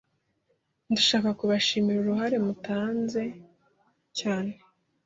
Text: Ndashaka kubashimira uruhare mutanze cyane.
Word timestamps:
Ndashaka 0.91 1.29
kubashimira 1.39 1.97
uruhare 1.99 2.37
mutanze 2.45 3.23
cyane. 4.19 4.53